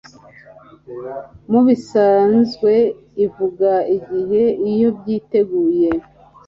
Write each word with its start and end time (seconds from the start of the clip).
mubisanzwe 1.51 2.71
ivuga 3.25 3.71
igihe 3.97 4.43
Iyo 4.71 4.89
byiteguye 4.97 5.89